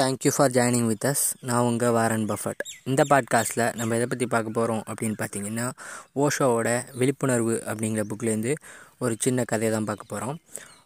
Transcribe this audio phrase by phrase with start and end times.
[0.00, 2.62] Thank you for joining with us நான் உங்கள் Warren Buffett.
[2.84, 5.70] இந்த பாட்காஸ்ட்டில் நம்ம எதை பற்றி பார்க்க போகிறோம் அப்படின்னு பார்த்தீங்கன்னா
[6.14, 8.54] ஓஷோவோட விழிப்புணர்வு அப்படிங்கிற புக்லேருந்து
[8.98, 10.38] ஒரு சின்ன கதையை தான் பார்க்க போகிறோம்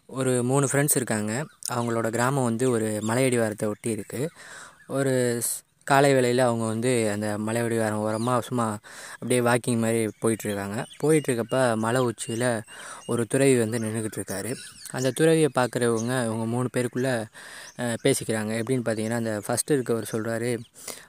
[0.05, 1.45] ஒரு மூணு ஃப்ரெண்ட்ஸ் இருக்காங்க.
[1.71, 4.27] அவங்களோட கிராமம் வந்து ஒரு மலையடிவாரத்தை ஒட்டி இருக்குது
[4.87, 5.41] ஒரு
[5.89, 8.65] காலை வேளையில் அவங்க வந்து அந்த மலையடிவாரம் ஓரமாக சும்மா
[9.17, 10.77] அப்படியே வாக்கிங் மாதிரி போயிட்டுருக்காங்க.
[11.01, 12.47] போயிட்டுருக்கப்ப மலை உச்சியில்
[13.11, 14.51] ஒரு துறவி வந்து நின்றுக்கிட்டு இருக்காரு
[14.97, 17.13] அந்த துறவியை பார்க்குறவங்க இவங்க மூணு பேருக்குள்ளே
[18.05, 18.51] பேசிக்கிறாங்க.
[18.61, 20.51] எப்படின்னு பார்த்தீங்கன்னா அந்த ஃபஸ்ட்டு இருக்கவர் சொல்கிறாரு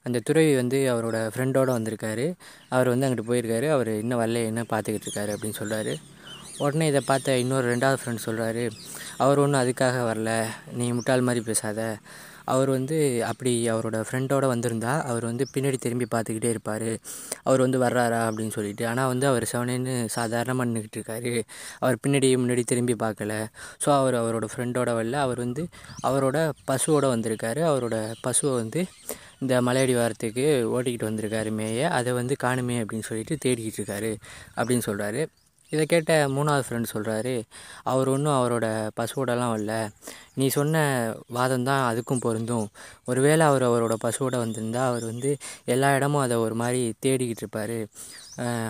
[0.06, 2.26] அந்த துறவி வந்து அவரோட ஃப்ரெண்டோட வந்திருக்காரு.
[2.74, 3.68] அவர் வந்து அங்கிட்டு போயிருக்காரு.
[3.76, 5.94] அவர் இன்னும் வரல என்ன பார்த்துக்கிட்டு இருக்காரு அப்படின்னு சொல்கிறாரு
[6.64, 8.62] உடனே இதை பார்த்த இன்னொரு ரெண்டாவது ஃப்ரெண்ட் சொல்கிறாரு
[9.24, 10.30] அவர் ஒன்றும் அதுக்காக வரல.
[10.78, 11.80] நீ முட்டாள் மாதிரி பேசாத.
[12.54, 12.96] அவர் வந்து
[13.30, 16.88] அப்படி அவரோட ஃப்ரெண்டோடு வந்திருந்தா அவர் வந்து பின்னாடி திரும்பி பார்த்துக்கிட்டே இருப்பார்.
[17.42, 18.86] அவர் வந்து வர்றாரா அப்படின்னு சொல்லிட்டு.
[18.86, 21.32] ஆனால் வந்து அவர் செவனேன்னு சாதாரணமாக நின்றுக்கிட்டு இருக்காரு.
[21.78, 23.34] அவர் பின்னாடி முன்னாடி திரும்பி பார்க்கல.
[23.84, 25.20] ஸோ அவர் அவரோட ஃப்ரெண்டோட வரல.
[25.26, 25.64] அவர் வந்து
[26.10, 26.38] அவரோட
[26.72, 27.62] பசுவோட வந்திருக்காரு.
[27.72, 27.96] அவரோட
[28.26, 28.82] பசுவை வந்து
[29.40, 31.88] இந்த மலையடி வாரத்துக்கு ஓட்டிக்கிட்டு வந்திருக்காரு மேய.
[31.98, 34.12] அதை வந்து காணுமே அப்படின்னு சொல்லிட்டு தேடிக்கிட்டு இருக்காரு
[34.56, 35.22] அப்படின்னு சொல்கிறாரு
[35.72, 37.32] இதை கேட்ட மூணாவது ஃப்ரெண்ட் சொல்கிறாரு
[37.92, 38.66] அவர் ஒன்றும் அவரோட
[38.98, 39.74] பசுவோடலாம் வரல.
[40.40, 40.76] நீ சொன்ன
[41.36, 42.66] வாதம் தான் அதுக்கும் பொருந்தும்.
[43.10, 45.30] ஒருவேளை அவர் அவரோட பசுவோட வந்திருந்தா அவர் வந்து
[45.74, 47.78] எல்லா இடமும் அதை ஒரு மாதிரி தேடிக்கிட்டு இருப்பார்.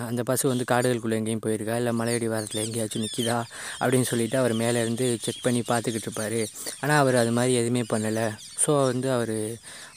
[0.09, 1.77] அந்த பசு வந்து காடுகளுக்குள்ளே எங்கேயும் போயிருக்கா?
[1.81, 3.39] இல்லை மலையடி வாரத்தில் எங்கேயாச்சும் நிற்கிதா
[3.81, 6.41] அப்படின்னு சொல்லிட்டு அவர் மேலே இருந்து செக் பண்ணி பார்த்துக்கிட்டு இருப்பார்.
[6.83, 8.27] ஆனால் அவர் அது மாதிரி எதுவுமே பண்ணலை.
[8.65, 9.37] ஸோ வந்து அவர்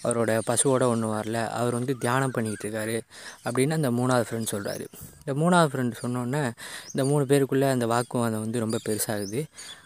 [0.07, 1.37] அவரோட பசுவோட ஒன்றும் வரல.
[1.59, 2.97] அவர் வந்து தியானம் பண்ணிக்கிட்டு இருக்காரு.
[3.47, 4.85] அப்படின்னு அந்த மூணாவது ஃப்ரெண்ட் சொல்கிறாரு
[5.21, 6.43] இந்த மூணாவது ஃப்ரெண்ட் சொன்னோன்னே
[6.93, 9.41] இந்த மூணு பேருக்குள்ளே அந்த வாக்குவாதம் வந்து ரொம்ப பெருசாகுது.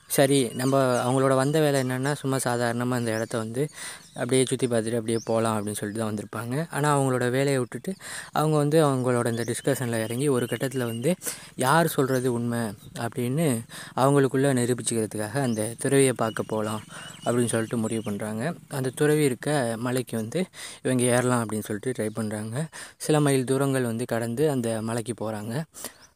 [0.09, 3.69] சரி நம்ம அவங்களோட வந்த வேலை என்னென்னா சும்மா சாதாரணமாக அந்த இடத்த வந்து
[4.13, 6.67] அப்படியே சுற்றி பார்த்துட்டு அப்படியே போகலாம் அப்படின்னு சொல்லிட்டு தான் வந்திருப்பாங்க.
[6.71, 7.93] ஆனால் அவங்களோட வேலையை விட்டுட்டு
[8.31, 11.15] அவங்க வந்து அவங்களோட இந்த டிஸ்கஷனில் இறங்கி ஒரு கட்டத்தில் வந்து
[11.55, 12.61] யார் சொல்கிறது உண்மை
[12.99, 13.47] அப்படின்னு
[13.95, 16.83] அவங்களுக்குள்ளே நிரூபிச்சுக்கிறதுக்காக அந்த துறவியை பார்க்க போகலாம்
[17.25, 20.45] அப்படின்னு சொல்லிட்டு முடிவு பண்ணுறாங்க அந்த துறவி இருக்க மலைக்கு வந்து
[20.83, 22.65] இவங்க ஏறலாம் அப்படின்னு சொல்லிட்டு ட்ரை பண்ணுறாங்க
[22.97, 25.63] சில மைல் தூரங்கள் வந்து கடந்து அந்த மலைக்கு போகிறாங்க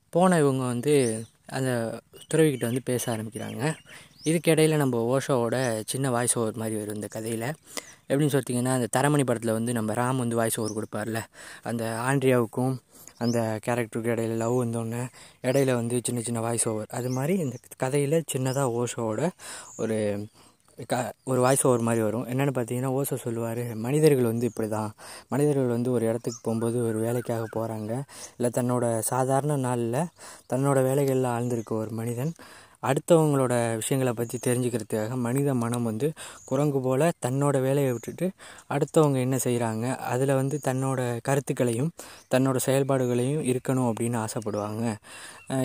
[0.10, 0.94] போன இவங்க வந்து
[1.48, 2.00] அந்த
[2.34, 3.76] துறவிக்கிட்ட வந்து பேச ஆரம்பிக்கிறாங்க.
[4.24, 7.54] இதுக்கிடையில் நம்ம ஓஷோவோட சின்ன வாய்ஸ் ஓவர் மாதிரி வரும் இந்த கதையில்.
[8.10, 11.22] எப்படின்னு சொல்லிட்டிங்கன்னா அந்த தரமணி படத்தில் வந்து நம்ம ராம் வந்து வாய்ஸ் ஓவர் கொடுப்பார்ல.
[11.64, 12.78] அந்த ஆண்ட்ரியாவுக்கும்
[13.18, 15.08] அந்த கேரக்டருக்கு இடையில லவ் வந்தோடனே
[15.42, 19.30] இடையில வந்து சின்ன சின்ன வாய்ஸ் ஓவர் அது மாதிரி இந்த கதையில் சின்னதாக ஓஷோவோட
[19.78, 20.28] ஒரு
[20.86, 22.26] க ஒரு வாய்ஸ் ஓவர் மாதிரி வரும்.
[22.26, 23.76] என்னென்னு பார்த்தீங்கன்னா ஓசோ சொல்லுவார்.
[23.76, 24.92] மனிதர்கள் வந்து இப்படி தான்
[25.28, 27.92] மனிதர்கள் வந்து ஒரு இடத்துக்கு போகும்போது ஒரு வேலைக்காக போகிறாங்க
[28.38, 30.00] இல்லை தன்னோட சாதாரண நாளில்
[30.54, 32.34] தன்னோட வேலைகளில் ஆழ்ந்திருக்க ஒரு மனிதன்
[32.84, 36.08] அடுத்தவங்களோட விஷயங்களை பற்றி தெரிஞ்சுக்கிறதுக்காக மனித மனம் வந்து
[36.46, 38.28] குரங்கு போல் தன்னோட வேலையை விட்டுட்டு
[38.70, 41.92] அடுத்தவங்க என்ன செய்கிறாங்க அதில் வந்து தன்னோட கருத்துக்களையும்
[42.36, 44.84] தன்னோட செயல்பாடுகளையும் இருக்கணும் அப்படின்னு ஆசைப்படுவாங்க.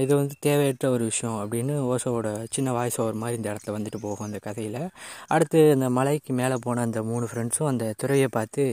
[0.05, 4.27] இது வந்து தேவையற்ற ஒரு விஷயம் அப்படின்னு ஓசோவோட சின்ன வாய்ஸ் ஓவர் மாதிரி இந்த இடத்துல வந்துட்டு போகும்
[4.27, 4.81] அந்த கதையில்.
[5.27, 8.65] அடுத்து அந்த மலைக்கு மேலே போன அந்த மூணு ஃப்ரெண்ட்ஸும் அந்த துறையை பார்த்து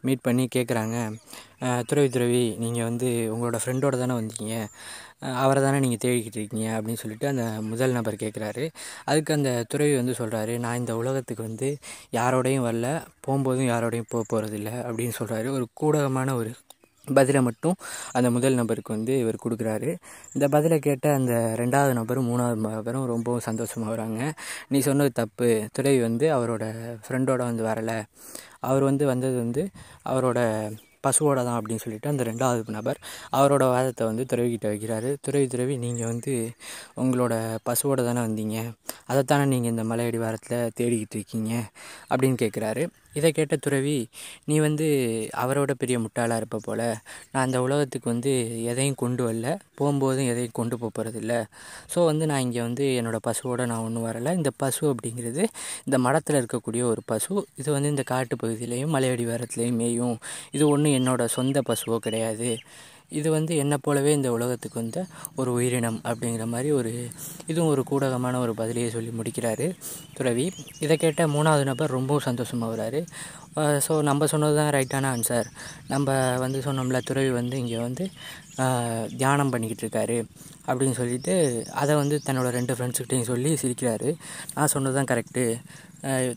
[0.00, 0.96] மீட் பண்ணி கேட்குறாங்க
[1.90, 4.54] துறவி துறவி நீங்கள் வந்து உங்களோட ஃப்ரெண்டோட தானே வந்தீங்க.
[5.42, 8.64] அவரை தானே நீங்கள் தேடிக்கிட்டு இருக்கீங்க அப்படின்னு சொல்லிட்டு அந்த முதல் நபர் கேட்குறாரு
[9.10, 11.68] அதுக்கு அந்த துறவி வந்து சொல்கிறாரு நான் இந்த உலகத்துக்கு வந்து
[12.18, 12.88] யாரோடையும் வரல
[13.26, 16.52] போகும்போதும் யாரோடையும் போக போகிறதில்ல அப்படின்னு சொல்கிறாரு ஒரு கூடகமான ஒரு
[17.08, 17.76] பதிலை மட்டும்
[18.12, 19.90] அந்த முதல் நபருக்கு வந்து இவர் கொடுக்குறாரு.
[20.34, 24.20] இந்த பதிலை கேட்ட அந்த ரெண்டாவது நபரும் மூணாவது நபரும் ரொம்பவும் சந்தோஷமாக வராங்க.
[24.68, 25.48] நீ சொன்னது தப்பு.
[25.72, 26.64] துறவி வந்து அவரோட
[27.06, 27.98] ஃப்ரெண்டோட வந்து வரலை.
[28.60, 29.64] அவர் வந்து வந்தது வந்து
[30.12, 30.40] அவரோட
[31.06, 32.98] பசுவோட தான் அப்படின்னு சொல்லிட்டு அந்த ரெண்டாவது நபர்
[33.32, 35.10] அவரோட வாதத்தை வந்து துறவிக்கிட்ட வைக்கிறாரு.
[35.20, 36.34] துறவி துறவி நீங்கள் வந்து
[36.96, 37.34] உங்களோட
[37.68, 38.58] பசுவோட தானே வந்தீங்க.
[39.10, 41.52] அதைத்தானே நீங்கள் இந்த மலையடி வாரத்தில் தேடிக்கிட்டு இருக்கீங்க
[42.10, 43.96] அப்படின்னு கேட்குறாரு இதை கேட்ட துறவி
[44.44, 44.86] நீ வந்து
[45.42, 46.84] அவரோட பெரிய முட்டாளாக இருப்ப போல்.
[47.32, 48.32] நான் அந்த உலகத்துக்கு வந்து
[48.72, 49.48] எதையும் கொண்டு வரல.
[49.80, 51.34] போகும்போதும் எதையும் கொண்டு போகிறதில்ல
[51.94, 54.32] ஸோ வந்து நான் இங்கே வந்து என்னோடய பசுவோட நான் ஒன்றும் வரலை.
[54.40, 55.42] இந்த பசு அப்படிங்கிறது
[55.86, 57.34] இந்த மடத்தில் இருக்கக்கூடிய ஒரு பசு.
[57.60, 60.16] இது வந்து இந்த காட்டு பகுதியிலையும் மலையடி வாரத்துலேயும் மேயும்.
[60.52, 62.50] இது ஒன்றும் என்னோடய சொந்த பசுவோ கிடையாது.
[63.18, 65.00] இது வந்து என்னை போலவே இந்த உலகத்துக்கு வந்த
[65.40, 66.92] ஒரு உயிரினம் அப்படிங்கிற மாதிரி ஒரு
[67.50, 69.66] இதுவும் ஒரு கூடகமான ஒரு பதிலையை சொல்லி முடிக்கிறாரு
[70.18, 70.46] துறவி.
[70.84, 73.02] இதை கேட்ட மூணாவது நபர் ரொம்பவும் சந்தோஷமாகறாரு
[73.86, 75.48] ஸோ நம்ம சொன்னது தான் ரைட்டான ஆன்சர்
[75.92, 76.14] நம்ம
[76.44, 78.04] வந்து சொன்னோம்ல துறவி வந்து இங்கே வந்து
[79.20, 80.16] தியானம் பண்ணிக்கிட்டு இருக்காரு
[80.68, 81.34] அப்படின்னு சொல்லிட்டு
[81.82, 84.10] அதை வந்து தன்னோட ரெண்டு ஃப்ரெண்ட்ஸ்கிட்டையும் சொல்லி சிரிக்கிறாரு.
[84.56, 85.44] நான் சொன்னது தான் கரெக்டு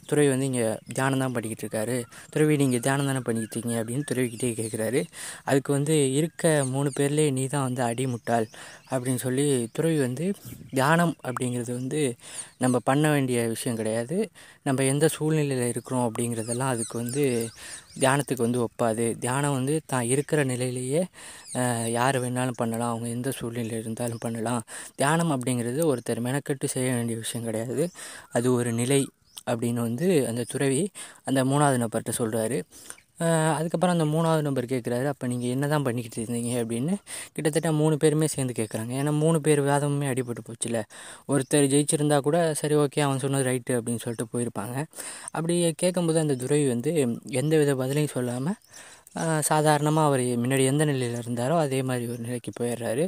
[0.10, 0.66] துறவி வந்து இங்கே
[0.98, 1.98] தியானம் தான் பண்ணிக்கிட்டு இருக்காரு
[2.34, 5.02] துறவி நீங்கள் தியானம் தானே பண்ணிக்கிட்டு இருக்கீங்க அப்படின்னு துறவிக்கிட்டே கேட்குறாரு
[5.50, 8.48] அதுக்கு வந்து இருக்க மூணு பேர்லேயே நீ தான் வந்து அடிமுட்டாள்
[8.92, 9.46] அப்படின்னு சொல்லி
[9.78, 10.26] துறவி வந்து
[10.78, 12.02] தியானம் அப்படிங்கிறது வந்து
[12.64, 14.18] நம்ம பண்ண வேண்டிய விஷயம் கிடையாது.
[14.68, 17.24] நம்ம எந்த சூழ்நிலையில் இருக்கிறோம் அப்படிங்கிறதெல்லாம் அதுக்கு வந்து
[18.04, 19.06] தியானத்துக்கு வந்து ஒப்பாது.
[19.24, 21.02] தியானம் வந்து தான் இருக்கிற நிலையிலேயே
[21.98, 22.94] யார் வேணாலும் பண்ணலாம்.
[22.94, 24.64] அவங்க எந்த சூழ்நிலையில் இருந்தாலும் பண்ணலாம்.
[25.02, 27.86] தியானம் அப்படிங்கிறது ஒருத்தர் மெனக்கட்டு செய்ய வேண்டிய விஷயம் கிடையாது.
[28.38, 29.02] அது ஒரு நிலை.
[29.48, 30.84] அப்படின்னு வந்து அந்த துறவி
[31.24, 32.60] அந்த மூணாவது நபர்கிட்ட சொல்கிறாரு
[33.58, 36.52] அதுக்கப்புறம் அந்த மூணாவது நம்பர் கேட்குறாரு அப்போ நீங்கள் என்ன தான் பண்ணிக்கிட்டு இருந்தீங்க?
[36.62, 36.94] அப்படின்னு
[37.36, 40.80] கிட்டத்தட்ட மூணு பேருமே சேர்ந்து கேட்குறாங்க ஏன்னா மூணு பேர் வாதமுமே அடிபட்டு போச்சுல
[41.34, 44.76] ஒருத்தர் ஜெயிச்சிருந்தா கூட சரி ஓகே அவன் சொன்னது ரைட்டு அப்படின்னு சொல்லிட்டு போயிருப்பாங்க.
[45.32, 46.94] அப்படி கேட்கும்போது அந்த துறவி வந்து
[47.42, 48.60] எந்த வித பதிலையும் சொல்லாமல்
[49.50, 53.06] சாதாரணமாக அவர் முன்னாடி எந்த நிலையில் இருந்தாரோ அதே மாதிரி ஒரு நிலைக்கு போயிடுறாரு.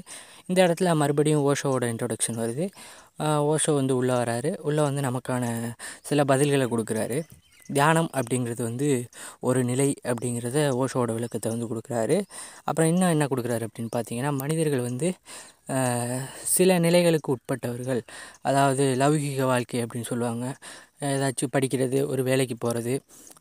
[0.50, 2.68] இந்த இடத்துல மறுபடியும் ஓஷோவோட இன்ட்ரொடக்ஷன் வருது.
[3.54, 4.51] ஓஷோ வந்து உள்ளே வராரு.
[4.69, 5.44] உள்ளே வந்து நமக்கான
[6.09, 7.19] சில பதில்களை கொடுக்குறாரு.
[7.77, 8.89] தியானம் அப்படிங்கிறது வந்து
[9.48, 12.18] ஒரு நிலை அப்படிங்கிறத ஓஷோவோட விளக்கத்தை வந்து கொடுக்குறாரு.
[12.68, 15.07] அப்புறம் இன்னும் என்ன கொடுக்குறாரு அப்படின்னு பார்த்தீங்கன்னா மனிதர்கள் வந்து
[16.56, 18.01] சில நிலைகளுக்கு உட்பட்டவர்கள்
[18.50, 20.45] அதாவது லௌகிக வாழ்க்கை அப்படின்னு சொல்லுவாங்க.
[21.01, 22.94] ஏதாச்சும் படிக்கிறது ஒரு வேலைக்கு போகிறது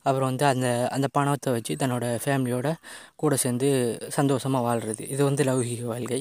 [0.02, 2.68] அப்புறம் வந்து அந்த அந்த பணத்தை வச்சு தன்னோட ஃபேமிலியோட
[3.16, 3.68] கூட சேர்ந்து
[4.08, 6.20] சந்தோஷமாக வாழ்கிறது இது வந்து லௌகிக வாழ்க்கை.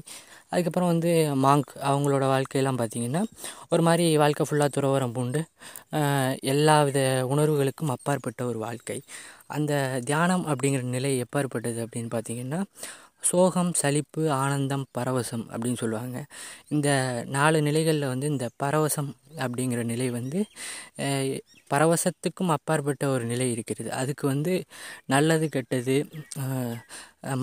[0.50, 1.12] அதுக்கப்புறம் வந்து
[1.46, 3.22] மாங்க் அவங்களோட வாழ்க்கையெல்லாம் பார்த்திங்கன்னா
[3.70, 5.42] ஒரு மாதிரி வாழ்க்கை ஃபுல்லாக துறவரம் பூண்டு
[6.54, 7.00] எல்லா வித
[7.34, 8.98] உணர்வுகளுக்கும் அப்பாற்பட்ட ஒரு வாழ்க்கை.
[9.48, 9.74] அந்த
[10.06, 12.60] தியானம் அப்படிங்கிற நிலை எப்பாற்பட்டது அப்படின்னு பார்த்திங்கன்னா
[13.24, 16.18] சோகம் சலிப்பு ஆனந்தம் பரவசம் அப்படின்னு சொல்லுவாங்க.
[16.68, 16.90] இந்த
[17.28, 19.10] நாலு நிலைகளில் வந்து இந்த பரவசம்
[19.46, 20.40] அப்படிங்கிற நிலை வந்து
[21.72, 23.90] பரவசத்துக்கும் அப்பாற்பட்ட ஒரு நிலை இருக்கிறது.
[24.02, 24.54] அதுக்கு வந்து
[25.06, 25.96] நல்லது கெட்டது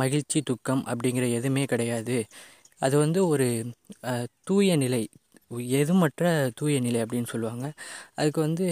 [0.03, 2.19] மகிழ்ச்சி துக்கம் அப்படிங்கிற எதுவுமே கிடையாது.
[2.81, 3.49] அது வந்து ஒரு
[4.45, 5.03] தூய நிலை
[5.81, 6.25] எதுமற்ற
[6.59, 7.67] தூய நிலை அப்படின்னு சொல்லுவாங்க.
[8.15, 8.67] அதுக்கு வந்து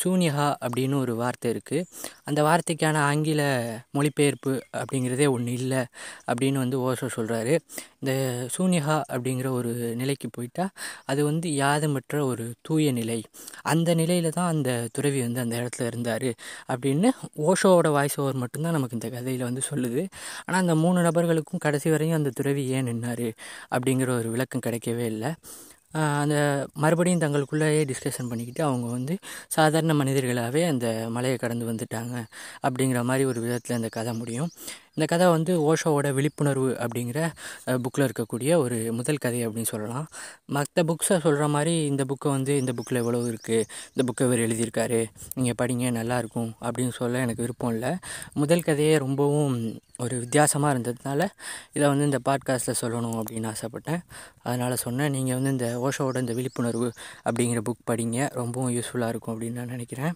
[0.00, 1.86] சூனியகா அப்படின்னு ஒரு வார்த்தை இருக்குது
[2.24, 3.42] அந்த வார்த்தைக்கான ஆங்கில
[3.90, 5.82] மொழிபெயர்ப்பு அப்படிங்கிறதே ஒன்று இல்லை
[6.30, 7.54] அப்படின்னு வந்து ஓசோ சொல்கிறாரு
[8.00, 8.12] இந்த
[8.56, 9.70] சூனியகா அப்படிங்கிற ஒரு
[10.00, 10.72] நிலைக்கு போயிட்டால்
[11.06, 13.18] அது வந்து யாதமற்ற ஒரு தூய நிலை.
[13.64, 16.28] அந்த நிலையில் தான் அந்த துறவி வந்து அந்த இடத்துல இருந்தார்
[16.72, 17.10] அப்படின்னு
[17.48, 20.02] ஓஷோவோட வாய்ஸ் ஓவர் மட்டும்தான் நமக்கு இந்த கதையில் வந்து சொல்லுது.
[20.46, 23.28] ஆனால் அந்த மூணு நபர்களுக்கும் கடைசி வரையும் அந்த துறவி ஏன் நின்னார்
[23.74, 25.32] அப்படிங்கிற ஒரு விளக்கம் கிடைக்கவே இல்லை.
[25.94, 26.36] அந்த
[26.74, 29.14] மறுபடியும் தங்களுக்குள்ளேயே டிஸ்கஷன் பண்ணிக்கிட்டு அவங்க வந்து
[29.48, 32.14] சாதாரண மனிதர்களாகவே அந்த மலையை கடந்து வந்துட்டாங்க
[32.62, 34.50] அப்படிங்கிற மாதிரி ஒரு விதத்தில் அந்த கதை முடியும்.
[34.96, 37.20] இந்த கதை வந்து ஓஷோவோட விழிப்புணர்வு அப்படிங்கிற
[37.84, 40.06] புக்கில் இருக்கக்கூடிய ஒரு முதல் கதை அப்படின்னு சொல்லலாம்.
[40.56, 43.64] மற்ற புக்ஸை சொல்கிற மாதிரி இந்த புக்கை வந்து இந்த புக்கில் எவ்வளோ இருக்குது
[43.94, 45.00] இந்த புக்கை இவர் எழுதியிருக்காரு
[45.36, 47.92] நீங்கள் படிங்க நல்லாயிருக்கும் அப்படின்னு சொல்ல எனக்கு விருப்பம் இல்லை.
[48.42, 49.56] முதல் கதையே ரொம்பவும்
[50.04, 51.20] ஒரு வித்தியாசமாக இருந்ததுனால
[51.76, 54.00] இதை வந்து இந்த பாட்காஸ்ட்டில் சொல்லணும் அப்படின்னு ஆசைப்பட்டேன்.
[54.46, 56.88] அதனால் சொன்னேன் நீங்கள் வந்து இந்த ஓஷோவோட இந்த விழிப்புணர்வு
[57.28, 60.14] அப்படிங்கிற புக் படிங்க ரொம்பவும் யூஸ்ஃபுல்லாக இருக்கும் அப்படின்னு நான் நினைக்கிறேன்.